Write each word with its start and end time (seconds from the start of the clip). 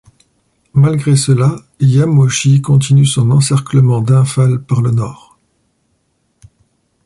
Malgré 0.73 1.15
cela, 1.15 1.57
Yamauchi 1.79 2.59
continue 2.63 3.05
son 3.05 3.29
encerclement 3.29 4.01
d'Imphal 4.01 4.59
par 4.63 4.81
le 4.81 4.89
nord. 4.89 5.37